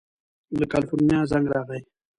[0.59, 1.81] له کلیفورنیا زنګ راغی.